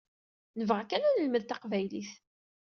Nebɣa 0.59 0.83
kan 0.89 1.03
ad 1.07 1.11
nelmed 1.15 1.43
taqbaylit. 1.45 2.11